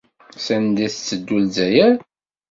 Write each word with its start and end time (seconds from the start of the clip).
S 0.45 0.47
anda 0.55 0.81
i 0.85 0.87
tetteddu 0.89 1.37
Lezzayer? 1.39 1.93